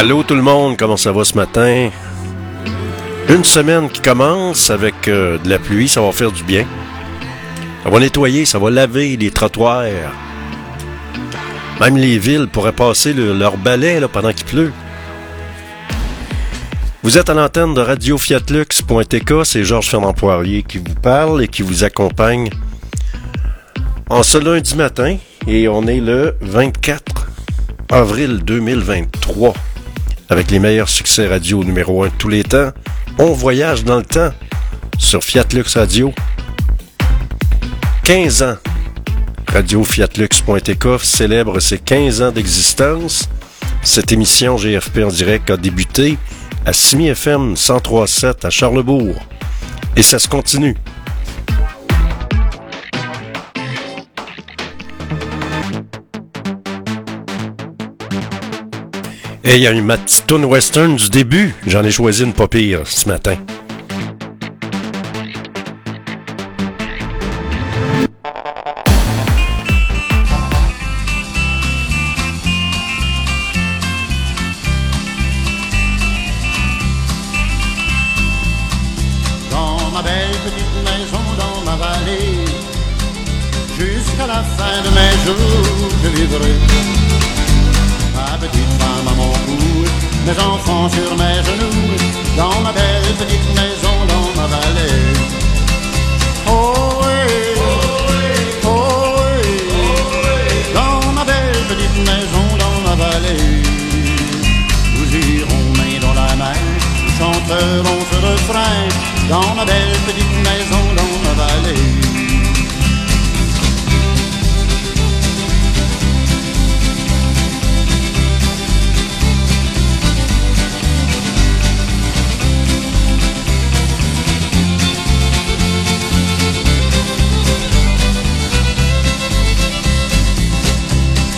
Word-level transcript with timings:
Allô 0.00 0.22
tout 0.22 0.34
le 0.34 0.40
monde, 0.40 0.78
comment 0.78 0.96
ça 0.96 1.12
va 1.12 1.24
ce 1.24 1.34
matin? 1.34 1.90
Une 3.28 3.44
semaine 3.44 3.90
qui 3.90 4.00
commence 4.00 4.70
avec 4.70 5.08
euh, 5.08 5.36
de 5.36 5.50
la 5.50 5.58
pluie, 5.58 5.90
ça 5.90 6.00
va 6.00 6.10
faire 6.10 6.32
du 6.32 6.42
bien. 6.42 6.64
Ça 7.84 7.90
va 7.90 8.00
nettoyer, 8.00 8.46
ça 8.46 8.58
va 8.58 8.70
laver 8.70 9.18
les 9.18 9.30
trottoirs. 9.30 9.84
Même 11.80 11.98
les 11.98 12.18
villes 12.18 12.48
pourraient 12.50 12.72
passer 12.72 13.12
leur 13.12 13.58
balai 13.58 14.00
là, 14.00 14.08
pendant 14.08 14.32
qu'il 14.32 14.46
pleut. 14.46 14.72
Vous 17.02 17.18
êtes 17.18 17.28
à 17.28 17.34
l'antenne 17.34 17.74
de 17.74 17.82
Radio 17.82 18.16
Fiatlux.tk, 18.16 19.44
c'est 19.44 19.64
Georges 19.64 19.90
Fernand 19.90 20.14
Poirier 20.14 20.62
qui 20.62 20.78
vous 20.78 20.94
parle 20.94 21.42
et 21.42 21.48
qui 21.48 21.60
vous 21.60 21.84
accompagne 21.84 22.48
en 24.08 24.22
ce 24.22 24.38
lundi 24.38 24.76
matin 24.76 25.18
et 25.46 25.68
on 25.68 25.86
est 25.86 26.00
le 26.00 26.36
24 26.40 27.28
avril 27.90 28.40
2023 28.42 29.52
avec 30.30 30.52
les 30.52 30.60
meilleurs 30.60 30.88
succès 30.88 31.26
radio 31.26 31.64
numéro 31.64 32.04
1 32.04 32.06
de 32.06 32.12
tous 32.16 32.28
les 32.28 32.44
temps. 32.44 32.70
On 33.18 33.32
voyage 33.32 33.84
dans 33.84 33.96
le 33.96 34.04
temps 34.04 34.32
sur 34.96 35.24
Fiat 35.24 35.44
Lux 35.52 35.76
Radio. 35.76 36.14
15 38.04 38.42
ans. 38.44 38.56
Radio 39.48 39.84
célèbre 41.02 41.58
ses 41.58 41.78
15 41.78 42.22
ans 42.22 42.30
d'existence. 42.30 43.28
Cette 43.82 44.12
émission 44.12 44.56
GFP 44.56 44.98
en 45.04 45.08
direct 45.08 45.50
a 45.50 45.56
débuté 45.56 46.16
à 46.64 46.72
Simi 46.72 47.08
FM 47.08 47.54
103.7 47.54 48.46
à 48.46 48.50
Charlebourg. 48.50 49.16
Et 49.96 50.02
ça 50.02 50.20
se 50.20 50.28
continue. 50.28 50.76
Et 59.42 59.56
il 59.56 59.62
y 59.62 59.66
a 59.66 59.70
une 59.70 59.84
ma 59.84 59.96
western 60.44 60.96
du 60.96 61.08
début. 61.08 61.54
J'en 61.66 61.82
ai 61.82 61.90
choisi 61.90 62.24
une 62.24 62.32
pas 62.32 62.48
pire 62.48 62.86
ce 62.86 63.08
matin. 63.08 63.36
Dans 109.30 109.54
ma 109.54 109.64
belle 109.64 109.96
petite 110.06 110.36
maison 110.48 110.82
dans 110.96 111.14
ma 111.24 111.34
vallée. 111.34 111.74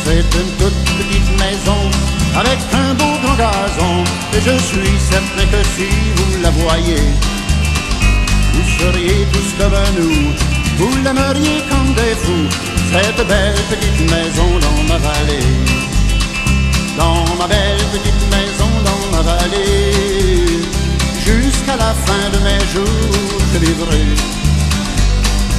C'est 0.05 0.35
une 0.41 0.53
toute 0.57 0.73
petite 0.97 1.31
maison 1.39 1.91
avec 2.35 2.59
un 2.73 2.95
beau 2.95 3.05
grand 3.23 3.37
gazon. 3.37 4.05
Et 4.35 4.41
je 4.41 4.57
suis 4.65 4.99
certain 4.99 5.47
que 5.53 5.63
si 5.77 5.89
vous 6.17 6.43
la 6.43 6.51
voyez, 6.51 7.05
vous 8.53 8.69
seriez 8.79 9.27
tous 9.33 9.51
comme 9.59 9.73
nous. 9.99 10.33
Vous 10.79 10.97
l'aimeriez 11.05 11.63
comme 11.71 11.95
des 11.95 12.15
fous, 12.23 12.49
cette 12.93 13.27
belle 13.27 13.61
petite 13.71 14.01
maison 14.11 14.49
dans 14.65 14.83
ma 14.89 14.99
vallée. 14.99 15.47
Dans 16.97 17.25
ma 17.39 17.47
belle 17.47 17.85
petite 17.93 18.25
maison 18.31 18.71
dans 18.89 19.17
ma 19.17 19.23
vallée. 19.23 20.63
Jusqu'à 21.25 21.77
la 21.77 21.95
fin 22.07 22.25
de 22.35 22.39
mes 22.47 22.61
jours, 22.73 23.39
je 23.53 23.59
vivrai. 23.59 24.05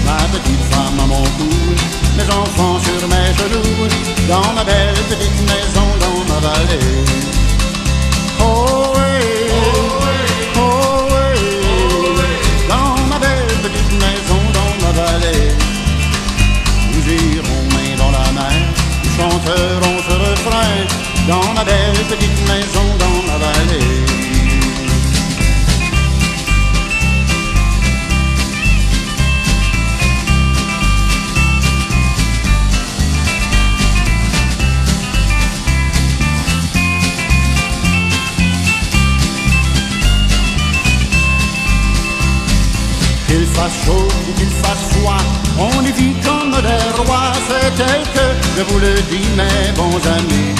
Ma 0.05 0.17
petite 0.33 0.63
femme 0.71 0.99
à 0.99 1.07
mon 1.07 1.23
cou, 1.37 1.49
mes 2.17 2.29
enfants 2.41 2.79
sur 2.79 3.07
mes 3.07 3.31
genoux, 3.39 3.87
dans 4.27 4.53
ma 4.53 4.63
belle 4.63 5.01
petite 5.09 5.41
maison 5.51 5.87
dans 6.03 6.33
ma 6.33 6.39
vallée. 6.47 7.05
Oh 8.41 8.93
vous 48.73 48.79
le 48.79 48.95
dis 49.11 49.29
mes 49.37 49.71
bons 49.77 50.01
amis. 50.17 50.53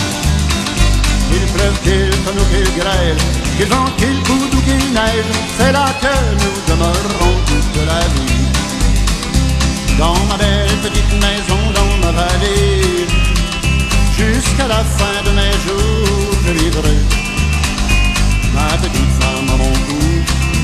Qu'il 1.29 1.45
pleuve, 1.53 1.77
qu'il 1.83 2.09
tonne 2.23 2.39
ou 2.41 2.47
qu'il 2.51 2.69
grêle, 2.79 3.17
qu'il 3.57 3.67
vente, 3.67 3.95
qu'il 3.97 4.19
coude 4.27 4.53
ou 4.57 4.61
qu'il 4.67 4.85
neige, 4.93 5.31
c'est 5.57 5.71
là 5.71 5.87
que 6.01 6.15
nous 6.41 6.57
demeurons 6.69 7.35
toute 7.49 7.77
la 7.91 8.01
vie. 8.13 8.41
Dans 9.97 10.19
ma 10.29 10.37
belle 10.37 10.77
petite 10.85 11.13
maison, 11.25 11.61
dans 11.77 11.93
ma 12.03 12.11
vallée, 12.19 13.07
jusqu'à 14.17 14.67
la 14.67 14.83
fin 14.97 15.17
de 15.25 15.31
mes 15.39 15.55
jours, 15.65 16.37
je 16.45 16.51
vivrai. 16.59 16.97
Ma 18.53 18.69
petite 18.83 19.13
femme 19.19 19.49
à 19.55 19.57
mon 19.63 19.73
cou, 19.87 20.01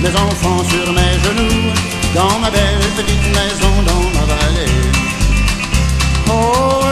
mes 0.03 0.13
enfants 0.25 0.63
sur 0.71 0.93
mes 0.93 1.15
genoux, 1.25 1.73
dans 2.13 2.39
ma 2.39 2.51
belle 2.51 2.89
petite 2.99 3.27
maison 3.37 3.73
dans 3.89 4.05
ma 4.17 4.25
vallée. 4.33 4.75
Oh 6.31 6.88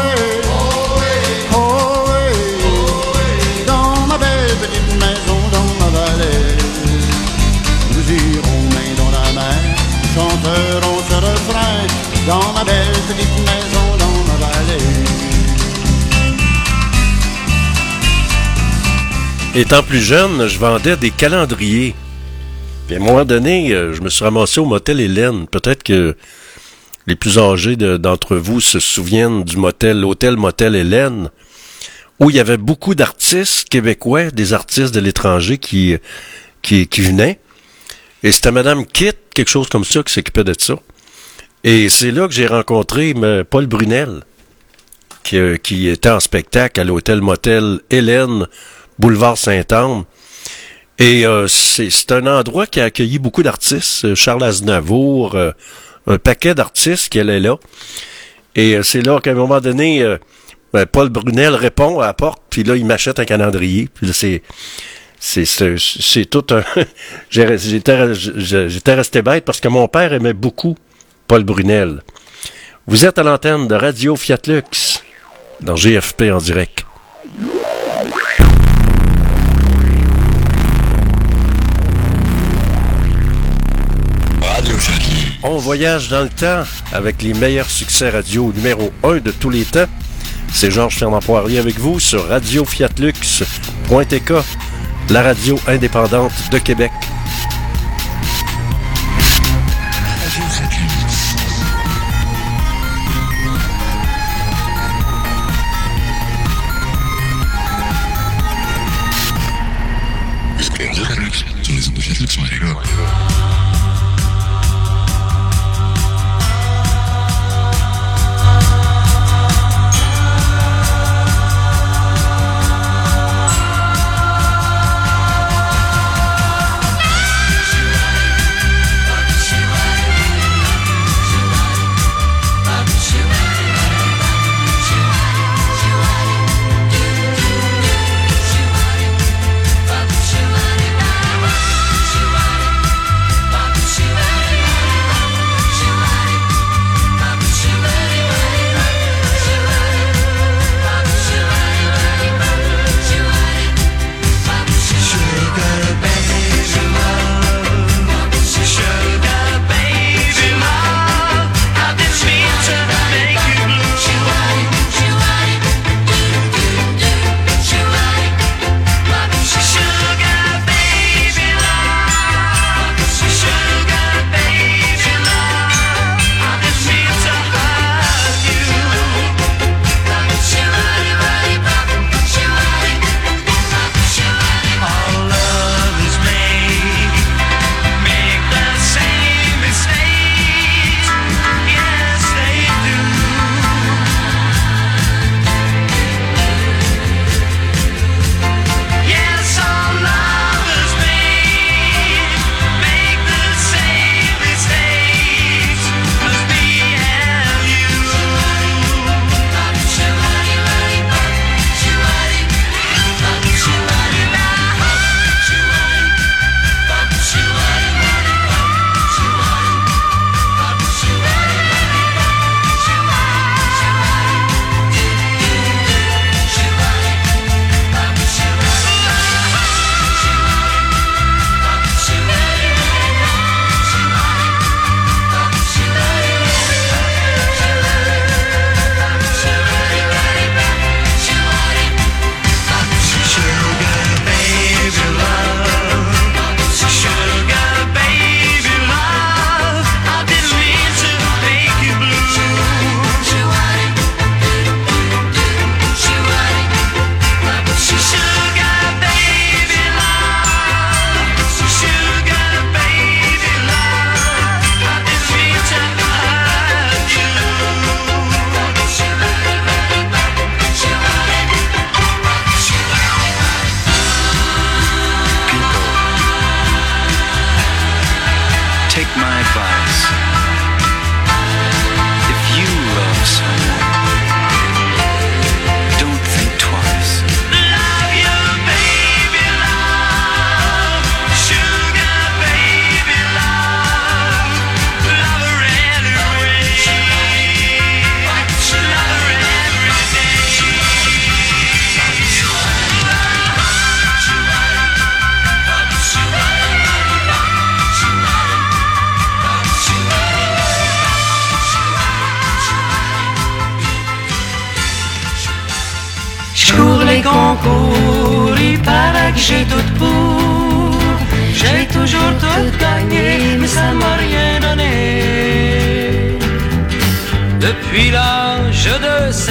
Étant 19.57 19.81
plus 19.81 20.03
jeune, 20.03 20.47
je 20.47 20.59
vendais 20.59 20.97
des 20.97 21.09
calendriers. 21.09 21.95
Puis 22.85 22.95
à 22.95 22.99
un 22.99 23.01
moment 23.01 23.25
donné, 23.25 23.73
euh, 23.73 23.91
je 23.91 24.03
me 24.03 24.09
suis 24.09 24.23
ramassé 24.23 24.59
au 24.59 24.65
motel 24.65 24.99
Hélène. 24.99 25.47
Peut-être 25.47 25.81
que 25.81 26.15
les 27.07 27.15
plus 27.15 27.39
âgés 27.39 27.75
d'entre 27.75 28.35
vous 28.35 28.61
se 28.61 28.79
souviennent 28.79 29.43
du 29.43 29.57
motel, 29.57 29.99
l'hôtel 29.99 30.37
motel 30.37 30.75
Hélène, 30.75 31.31
où 32.19 32.29
il 32.29 32.35
y 32.35 32.39
avait 32.39 32.57
beaucoup 32.57 32.93
d'artistes 32.93 33.67
québécois, 33.67 34.29
des 34.29 34.53
artistes 34.53 34.93
de 34.93 34.99
l'étranger 34.99 35.57
qui, 35.57 35.97
venaient. 36.69 37.39
Et 38.21 38.31
c'était 38.31 38.51
Madame 38.51 38.85
Kit, 38.85 39.13
quelque 39.33 39.49
chose 39.49 39.69
comme 39.69 39.85
ça, 39.85 40.03
qui 40.03 40.13
s'occupait 40.13 40.43
de 40.43 40.53
ça. 40.55 40.75
Et 41.63 41.89
c'est 41.89 42.11
là 42.11 42.27
que 42.27 42.33
j'ai 42.35 42.45
rencontré 42.45 43.15
Paul 43.49 43.65
Brunel, 43.65 44.21
qui, 45.23 45.39
euh, 45.39 45.57
qui 45.57 45.87
était 45.87 46.09
en 46.09 46.19
spectacle 46.19 46.79
à 46.79 46.83
l'hôtel 46.83 47.21
motel 47.21 47.79
Hélène, 47.89 48.45
boulevard 48.99 49.37
Saint-Anne. 49.37 50.03
Et 50.99 51.25
euh, 51.27 51.47
c'est 51.47 52.11
un 52.11 52.25
endroit 52.25 52.65
qui 52.65 52.79
a 52.79 52.85
accueilli 52.85 53.19
beaucoup 53.19 53.43
d'artistes. 53.43 54.15
Charles 54.15 54.43
Aznavour, 54.43 55.35
euh, 55.35 55.51
un 56.07 56.17
paquet 56.17 56.55
d'artistes 56.55 57.09
qui 57.09 57.19
allaient 57.19 57.39
là. 57.39 57.57
Et 58.55 58.75
euh, 58.75 58.83
c'est 58.83 59.01
là 59.01 59.19
qu'à 59.19 59.31
un 59.31 59.35
moment 59.35 59.61
donné, 59.61 60.03
Ben, 60.73 60.85
Paul 60.85 61.09
Brunel 61.09 61.53
répond 61.55 61.99
à 61.99 62.07
la 62.07 62.13
porte, 62.13 62.41
puis 62.49 62.63
là, 62.63 62.75
il 62.75 62.85
m'achète 62.85 63.19
un 63.19 63.25
calendrier. 63.25 63.89
Puis 63.93 64.11
c'est... 64.13 64.41
C'est, 65.19 66.25
tout 66.29 66.45
un... 66.51 66.63
J'étais 67.29 68.93
resté 68.93 69.21
bête 69.23 69.45
parce 69.45 69.59
que 69.59 69.67
mon 69.67 69.87
père 69.87 70.13
aimait 70.13 70.33
beaucoup 70.33 70.75
Paul 71.27 71.43
Brunel. 71.43 72.03
Vous 72.85 73.03
êtes 73.03 73.17
à 73.17 73.23
l'antenne 73.23 73.67
de 73.67 73.75
Radio 73.75 74.15
Fiat 74.15 74.37
Lux, 74.45 75.03
dans 75.59 75.75
GFP 75.75 76.31
en 76.31 76.37
direct. 76.37 76.86
On 85.49 85.59
voyage 85.59 86.09
dans 86.09 86.23
le 86.23 86.29
temps 86.29 86.63
avec 86.91 87.21
les 87.21 87.33
meilleurs 87.33 87.69
succès 87.69 88.09
radio 88.09 88.51
numéro 88.53 88.91
1 89.01 89.19
de 89.19 89.31
tous 89.31 89.49
les 89.49 89.63
temps. 89.63 89.85
C'est 90.51 90.71
Georges 90.71 90.97
Fernand 90.97 91.21
Poirier 91.21 91.57
avec 91.57 91.79
vous 91.79 92.01
sur 92.01 92.27
radiofiatlux.tk, 92.27 94.33
la 95.09 95.23
radio 95.23 95.57
indépendante 95.69 96.33
de 96.51 96.57
Québec. 96.57 96.91
Fiat 110.59 110.91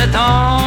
7 0.07 0.17
ans, 0.17 0.59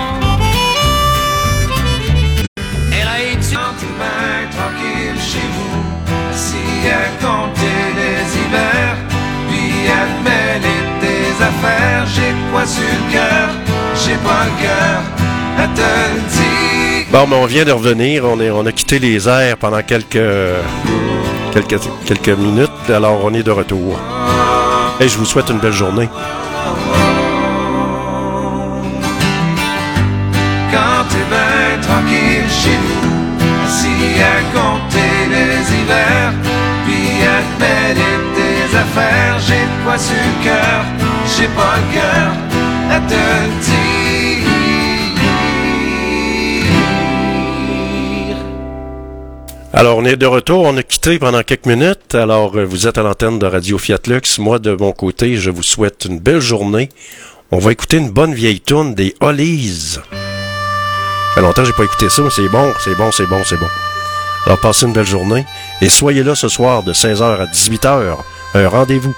elle 2.91 3.07
a 3.07 3.19
étudié. 3.31 3.57
main 3.97 4.47
tranquille 4.51 5.19
chez 5.19 5.47
vous, 5.55 5.83
assis 6.31 6.55
à 6.89 7.07
compter 7.23 7.79
les 7.99 8.19
hivers, 8.37 8.97
puis 9.49 9.87
à 9.87 10.03
mêler 10.23 10.81
tes 10.99 11.43
affaires. 11.43 12.05
J'ai 12.13 12.33
quoi 12.51 12.65
sur 12.65 12.81
le 12.83 13.11
cœur, 13.11 13.49
j'ai 13.95 14.15
pas 14.15 14.45
le 14.45 14.61
cœur 14.61 15.01
à 15.57 15.67
te 15.67 15.89
le 16.15 16.21
dire. 16.29 17.07
Bon, 17.11 17.27
mais 17.27 17.35
on 17.35 17.45
vient 17.45 17.65
de 17.65 17.71
revenir. 17.71 18.25
On, 18.25 18.39
est, 18.39 18.51
on 18.51 18.65
a 18.65 18.71
quitté 18.71 18.99
les 18.99 19.27
airs 19.27 19.57
pendant 19.57 19.81
quelques, 19.83 20.19
quelques, 21.53 21.79
quelques 22.05 22.37
minutes. 22.37 22.89
Alors, 22.89 23.19
on 23.23 23.33
est 23.33 23.43
de 23.43 23.51
retour. 23.51 23.99
Et 24.99 25.07
je 25.07 25.17
vous 25.17 25.25
souhaite 25.25 25.49
une 25.49 25.59
belle 25.59 25.71
journée. 25.73 26.09
Chez 32.63 32.77
vous, 32.85 33.09
assis 33.65 34.19
à 34.33 34.37
compter 34.55 35.15
les 35.33 35.57
hivers, 35.75 36.33
puis 36.85 37.09
à 37.23 37.37
mêler 37.59 38.19
affaires. 38.75 39.37
J'ai 39.47 39.65
quoi 39.83 39.95
cœur, 40.43 40.81
j'ai 41.35 41.47
pas 41.59 41.75
le 41.77 41.85
cœur 41.93 42.29
à 42.91 42.99
te 42.99 43.23
dire. 43.65 43.89
Alors, 49.71 49.97
on 49.97 50.05
est 50.05 50.17
de 50.17 50.25
retour. 50.25 50.63
On 50.63 50.75
a 50.77 50.83
quitté 50.83 51.19
pendant 51.19 51.43
quelques 51.43 51.67
minutes. 51.67 52.15
Alors, 52.15 52.57
euh, 52.57 52.65
vous 52.65 52.87
êtes 52.87 52.97
à 52.97 53.03
l'antenne 53.03 53.39
de 53.39 53.45
Radio 53.45 53.77
Fiat 53.77 53.99
Lux. 54.07 54.39
Moi, 54.39 54.59
de 54.59 54.75
mon 54.75 54.91
côté, 54.91 55.37
je 55.37 55.51
vous 55.51 55.63
souhaite 55.63 56.05
une 56.05 56.19
belle 56.19 56.41
journée. 56.41 56.89
On 57.51 57.59
va 57.59 57.71
écouter 57.71 57.97
une 57.97 58.09
bonne 58.09 58.33
vieille 58.33 58.59
tourne 58.59 58.93
des 58.95 59.15
Hollies. 59.21 59.99
Fait 61.39 61.45
longtemps 61.45 61.61
que 61.61 61.67
j'ai 61.67 61.73
pas 61.73 61.85
écouté 61.85 62.09
ça, 62.09 62.21
mais 62.21 62.29
c'est 62.31 62.49
bon, 62.49 62.73
c'est 62.83 62.95
bon, 62.95 63.11
c'est 63.13 63.25
bon, 63.25 63.41
c'est 63.45 63.55
bon. 63.55 63.69
Alors, 64.45 64.59
passez 64.59 64.85
une 64.85 64.91
belle 64.91 65.05
journée. 65.05 65.45
Et 65.79 65.87
soyez 65.87 66.21
là 66.21 66.35
ce 66.35 66.49
soir 66.49 66.83
de 66.83 66.91
16h 66.91 67.23
à 67.23 67.45
18h. 67.45 68.17
Un 68.55 68.67
rendez-vous. 68.67 69.15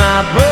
my 0.00 0.22
birthday. 0.32 0.49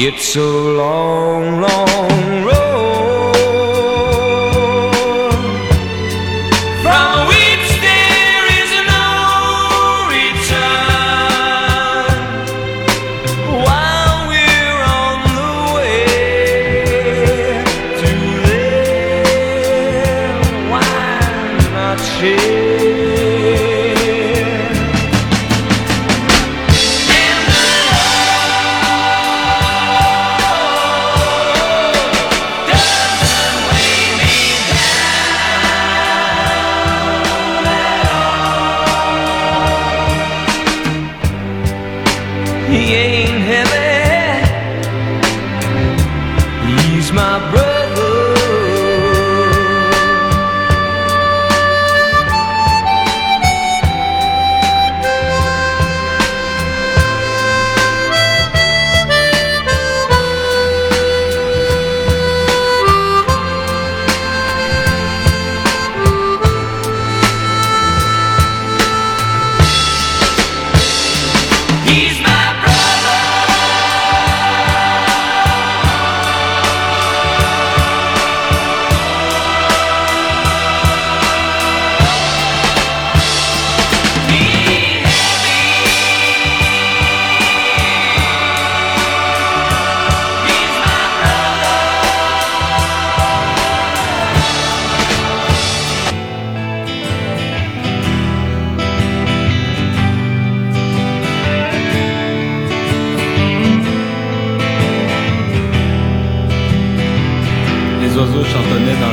It's 0.00 0.36
a 0.36 0.40
long, 0.40 1.60
long 1.60 1.97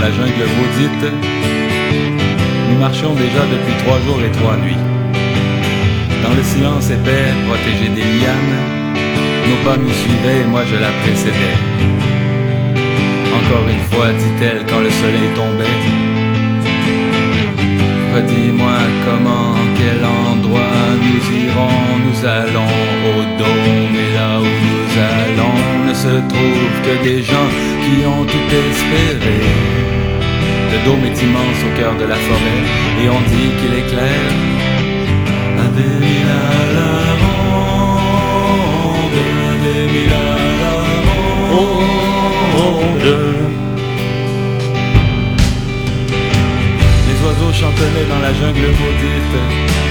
la 0.06 0.12
jungle 0.12 0.46
maudite. 0.58 1.06
Nous 2.70 2.78
marchions 2.78 3.14
déjà 3.16 3.42
depuis 3.54 3.76
trois 3.84 4.00
jours 4.06 4.22
et 4.22 4.32
trois 4.40 4.56
nuits. 4.58 4.84
Dans 6.24 6.36
le 6.40 6.44
silence 6.44 6.92
épais, 6.92 7.34
protégé 7.48 7.88
des 7.90 8.08
lianes, 8.20 8.58
nos 9.48 9.60
pas 9.66 9.78
nous 9.78 9.96
suivaient 10.04 10.42
et 10.44 10.48
moi 10.54 10.62
je 10.72 10.76
la 10.76 10.92
précédais. 11.02 11.58
Encore 13.40 13.66
une 13.76 13.86
fois, 13.92 14.10
dit-elle 14.22 14.62
quand 14.70 14.82
le 14.88 14.92
soleil 15.02 15.30
tombait. 15.40 15.82
Redis-moi 18.14 18.78
comment, 19.06 19.56
quel 19.78 20.02
endroit 20.06 20.86
nous 21.06 21.24
irons, 21.46 21.82
nous 22.06 22.20
allons 22.40 22.74
au 23.12 23.20
dôme 23.40 23.96
et 24.06 24.12
là 24.18 24.40
où 24.40 24.54
nous 24.70 24.90
allons 25.16 25.58
ne 25.88 25.94
se 25.94 26.16
trouve 26.32 26.76
que 26.86 27.04
des 27.04 27.24
gens 27.24 27.50
qui 27.84 28.06
ont 28.06 28.24
tout 28.24 28.48
espéré. 28.70 29.95
Le 30.76 30.84
dôme 30.84 31.06
est 31.06 31.22
immense 31.24 31.60
au 31.64 31.80
cœur 31.80 31.96
de 31.96 32.04
la 32.04 32.16
forêt 32.16 32.62
et 33.02 33.08
on 33.10 33.22
dit 33.32 33.50
qu'il 33.60 33.74
est 33.80 33.88
clair. 33.88 34.30
Les 47.08 47.18
oiseaux 47.26 47.54
chantonnaient 47.54 48.10
dans 48.10 48.20
la 48.20 48.34
jungle 48.34 48.68
maudite. 48.68 49.85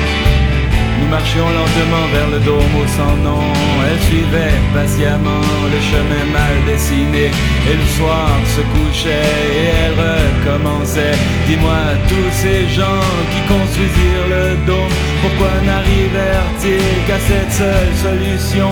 Marchions 1.11 1.49
lentement 1.49 2.07
vers 2.13 2.31
le 2.31 2.41
dôme 2.41 2.75
au 2.83 2.87
sans 2.87 3.17
nom. 3.23 3.45
Elle 3.87 4.01
suivait 4.09 4.59
patiemment 4.75 5.47
le 5.73 5.81
chemin 5.81 6.25
mal 6.33 6.55
dessiné. 6.67 7.31
Et 7.71 7.77
le 7.83 7.89
soir 7.97 8.31
se 8.55 8.63
couchait 8.73 9.33
et 9.61 9.69
elle 9.83 9.97
recommençait. 10.07 11.17
Dis-moi, 11.47 11.83
tous 12.09 12.31
ces 12.43 12.69
gens 12.69 13.05
qui 13.31 13.41
construisirent 13.53 14.29
le 14.37 14.57
dôme, 14.67 14.97
pourquoi 15.23 15.53
n'arrivèrent-ils 15.65 17.07
qu'à 17.07 17.19
cette 17.19 17.53
seule 17.53 17.95
solution? 18.07 18.71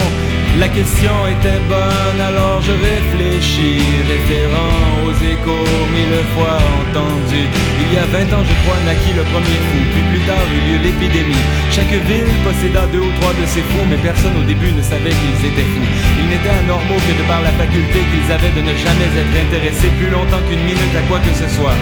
La 0.60 0.68
question 0.68 1.10
était 1.32 1.60
bonne, 1.66 2.20
alors 2.20 2.60
je 2.60 2.72
réfléchis, 2.72 3.80
référant 4.04 5.00
aux 5.00 5.16
échos 5.16 5.64
mille 5.96 6.20
fois 6.36 6.60
entendus. 6.76 7.48
Il 7.80 7.94
y 7.94 7.96
a 7.96 8.04
20 8.04 8.36
ans, 8.36 8.44
je 8.44 8.54
crois, 8.62 8.76
naquit 8.84 9.16
le 9.16 9.24
premier 9.32 9.58
fou, 9.72 9.80
puis 9.92 10.04
plus 10.12 10.20
tard 10.28 10.44
eut 10.52 10.64
lieu 10.68 10.78
l'épidémie. 10.84 11.44
Chaque 11.72 11.96
ville 12.04 12.28
posséda 12.44 12.84
deux 12.92 13.00
ou 13.00 13.12
trois 13.20 13.32
de 13.32 13.46
ces 13.46 13.62
fous, 13.62 13.86
mais 13.88 13.96
personne 13.96 14.36
au 14.36 14.44
début 14.44 14.72
ne 14.72 14.82
savait 14.82 15.16
qu'ils 15.16 15.40
étaient 15.48 15.68
fous. 15.72 15.88
Ils 16.20 16.28
n'étaient 16.28 16.56
anormaux 16.64 17.00
que 17.00 17.16
de 17.16 17.24
par 17.26 17.40
la 17.40 17.52
faculté 17.56 18.04
qu'ils 18.12 18.28
avaient 18.30 18.52
de 18.52 18.60
ne 18.60 18.76
jamais 18.76 19.08
être 19.08 19.36
intéressés 19.48 19.88
plus 19.96 20.10
longtemps 20.10 20.44
qu'une 20.48 20.64
minute 20.68 20.94
à 20.94 21.02
quoi 21.08 21.18
que 21.20 21.32
ce 21.32 21.48
soit. 21.48 21.76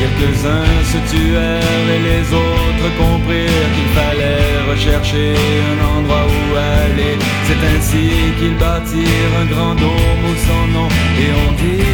Quelques-uns 0.00 0.80
se 0.92 0.98
tuèrent 1.12 1.88
et 1.96 2.02
les 2.08 2.24
autres 2.32 2.88
comprirent 2.96 3.70
qu'il 3.74 3.90
fallait 3.98 4.56
rechercher 4.70 5.34
un 5.70 5.78
endroit 5.94 6.24
où 6.24 6.56
aller. 6.56 7.14
C'est 7.44 7.62
ainsi 7.72 8.06
qu'ils 8.38 8.56
bâtirent 8.56 9.34
un 9.42 9.46
grand 9.52 9.74
dôme 9.74 10.24
au 10.30 10.36
sans 10.46 10.66
nom 10.72 10.88
et 11.22 11.30
on 11.44 11.50
dit 11.52 11.84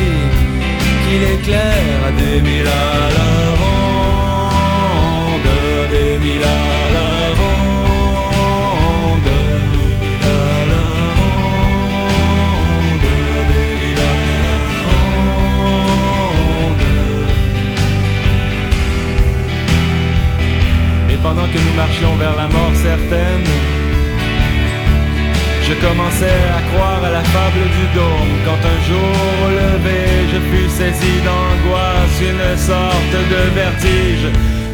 qu'il 1.04 1.22
éclaire 1.36 2.00
à 2.06 2.12
des 2.12 2.40
mille 2.42 2.68
à 2.68 3.10
la 3.16 3.30
ronde, 3.60 4.60
des 5.90 6.18
mille 6.24 6.44
à 6.44 6.75
pendant 21.26 21.48
que 21.52 21.58
nous 21.58 21.74
marchions 21.74 22.14
vers 22.22 22.36
la 22.36 22.46
mort 22.56 22.76
certaine, 22.88 23.46
je 25.66 25.74
commençais 25.84 26.40
à 26.58 26.60
croire 26.70 27.02
à 27.02 27.10
la 27.18 27.24
fable 27.34 27.64
du 27.78 27.84
dôme 27.98 28.32
Quand 28.46 28.62
un 28.74 28.80
jour 28.88 29.14
au 29.44 29.48
lever 29.60 30.10
je 30.32 30.38
fus 30.48 30.68
saisi 30.78 31.14
d'angoisse 31.26 32.16
Une 32.30 32.56
sorte 32.70 33.16
de 33.34 33.40
vertige, 33.60 34.26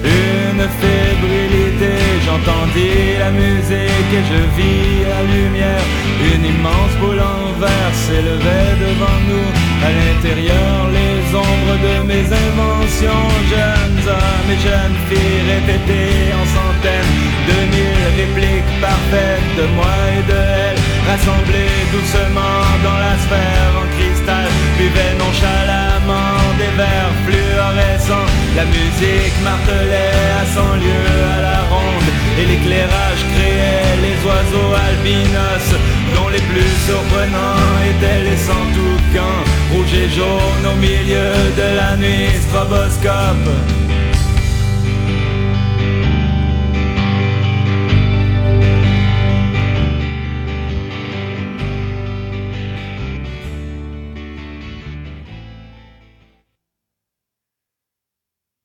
une 0.04 0.66
fébrilité 0.80 2.12
J'entendis 2.24 3.18
la 3.18 3.30
musique 3.30 4.12
et 4.18 4.24
je 4.30 4.40
vis 4.56 5.04
la 5.04 5.22
lumière. 5.34 5.84
Une 6.32 6.44
immense 6.44 6.94
boule 7.00 7.20
en 7.20 7.52
verre 7.60 7.94
s'élevait 8.04 8.74
devant 8.80 9.20
nous. 9.28 9.48
À 9.86 9.90
l'intérieur 9.98 10.88
les 10.98 11.18
ombres 11.34 11.78
de 11.86 11.94
mes 12.08 12.26
inventions. 12.44 13.28
Jeunes 13.52 14.02
hommes 14.08 14.50
et 14.54 14.60
jeunes 14.68 14.98
filles 15.08 15.42
répétées 15.52 16.32
en 16.40 16.44
centaines 16.56 17.14
De 17.48 17.58
mille 17.74 18.04
répliques 18.18 18.74
parfaites 18.80 19.50
de 19.58 19.66
moi 19.76 19.96
et 20.16 20.22
de 20.30 20.38
elle 20.38 20.80
Rassemblés 21.10 21.78
doucement 21.92 22.62
dans 22.86 22.98
la 23.06 23.14
sphère 23.24 23.72
en 23.82 23.86
musique 28.92 29.42
martelait 29.42 30.12
à 30.40 30.46
cent 30.46 30.76
lieues 30.76 31.22
à 31.36 31.42
la 31.42 31.60
ronde 31.70 32.08
Et 32.38 32.46
l'éclairage 32.46 33.22
créait 33.34 33.96
les 34.04 34.16
oiseaux 34.26 34.74
albinos 34.88 35.68
Dont 36.14 36.28
les 36.28 36.40
plus 36.40 36.72
surprenants 36.86 37.78
étaient 37.90 38.30
les 38.30 38.36
sans-toucans 38.36 39.42
Rouges 39.72 39.94
et 39.94 40.08
jaunes 40.10 40.66
au 40.72 40.76
milieu 40.76 41.32
de 41.56 41.76
la 41.76 41.96
nuit 41.96 42.30
stroboscope 42.48 43.48